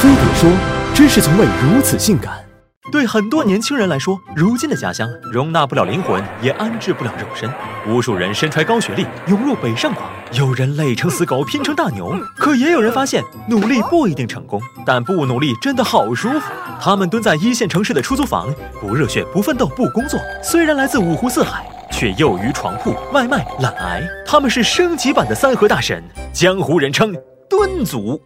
[0.00, 0.48] 非得说
[0.94, 2.32] ：“知识从未如此性感。”
[2.92, 7.50] 对很多年轻人来说，如今的家乡容纳不了灵魂，也安置不了肉身。
[7.84, 16.52] 无数人身揣高学历涌入北上广，有人累成死狗拼成大牛，可也有人发现努力不一定成功，但不努力真的好舒服。
[16.80, 18.48] 他们蹲在一线城市的出租房，
[18.80, 20.20] 不热血，不奋斗，不工作。
[20.44, 24.00] 虽然来自五湖四海，却囿于床铺、外卖、懒癌。
[24.24, 27.12] 他们是升级版的三河大神，江湖人称
[27.50, 28.18] 蹲族。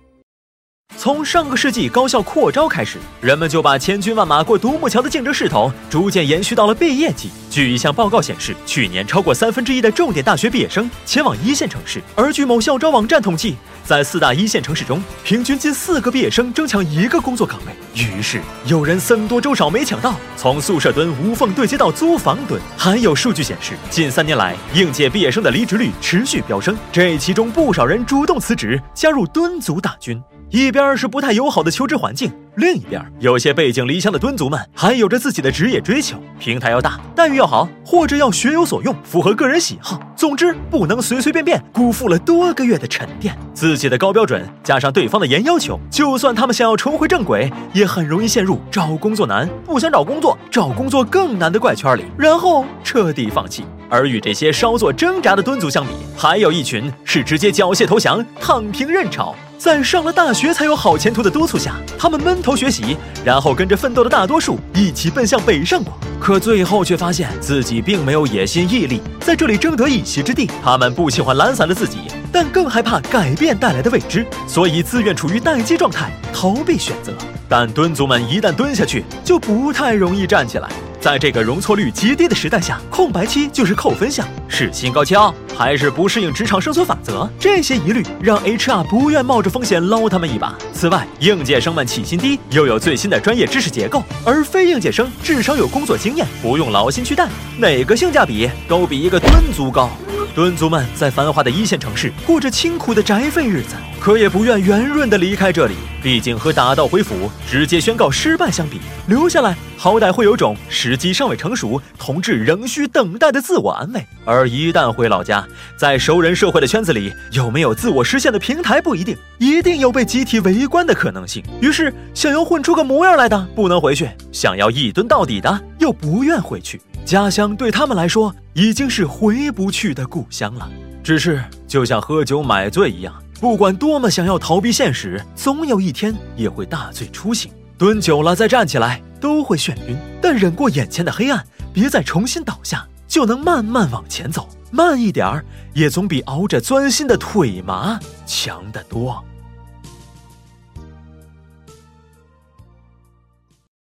[0.96, 7.30] 从上个世纪高校扩招开始，人们就把千军万马过独木桥的竞争势头逐渐延续到了毕业季。
[7.50, 12.00] 据一项报告显示，去年超过三分之一的重点大学毕业生前往一线城市。
[12.14, 17.72] 而据某校招网站统计，在四大一线城市中，平均近四个毕业生争抢一个工作岗位。
[18.00, 22.60] 于是有人僧多粥少没抢到，从宿舍蹲无缝对接到租房蹲。
[22.76, 30.22] 还有数据显示，近三年来应届毕业生的离职率持续飙升，这其中不少人主动辞职，加入蹲族大军。
[30.52, 40.00] 一边是不太友好的求职环境，另一边有些背井离乡的敦族们还有着自己的职业追求，平台要大，待遇要好，或者要学有所用，符合个人喜好。
[40.16, 43.36] 总之，不能随随便便辜负了多个月的沉淀。
[43.52, 53.62] 自己的高标准加上对方的严要求，就算他们想要重回正轨，也很容易陷入找工作难、不想找工作、找工作更难的怪圈里，然后彻底放弃。
[53.90, 59.34] 而与这些稍作挣扎的蹲族相比，还有一群是直接缴械投降、躺平认潮。
[59.58, 65.94] 在上了大学才有好前途的督促下，他们闷头学习，然后跟着奋斗的大多数一起奔向北上广。
[66.22, 70.48] 可最后却发现自己并没有野心毅力在这里争得一席之地。
[70.62, 71.98] 他们不喜欢懒散的自己，
[72.30, 77.12] 但更害怕改变带来的未知，所以自愿处于待机状态，逃避选择。
[77.48, 80.68] 但蹲族们一旦蹲下去，就不太容易站起来。
[81.02, 87.28] 在这个容错率极低的时代下，空白期就是扣分项，是心高气傲，还是不适应职场生存法则？
[87.40, 90.56] 这些疑虑让 HR 不愿冒着风险捞他们一把。
[90.72, 99.90] 此外，应届生们起薪低，又有最新的专业知识结构，而非应届生至少有工作经验，不用劳心去带，哪个性价比都比一个蹲族高。
[100.34, 105.74] 蹲族们在繁华的一线城市过着清苦的宅废日子，可也不愿圆润的离开这里。
[106.02, 114.04] 毕竟和打道回府、直接宣告失败相比，留下来好歹会有种时机尚未成熟，同志仍需等待的自我安慰。
[114.24, 121.44] 而一旦回老家，在熟人社会的圈子里，有没有自我实现的平台不一定，一定有被集体围观的可能性。
[121.60, 126.80] 于是，想要混出个模样来的不能回去，想要一蹲到底的又不愿回去。
[127.04, 130.70] 家乡对他们来说已经是回不去的故乡了。
[131.02, 133.12] 只是就像喝酒买醉一样。
[133.40, 137.50] 不管多么想要逃避现实，总有一天也会大醉初醒。
[137.76, 144.48] 蹲久了再站起来都会眩晕，但忍过眼前的黑暗，别再重新倒下，就能慢慢往前走。
[144.70, 145.44] 慢一点儿，
[145.74, 149.22] 也总比熬着钻心的腿麻强得多。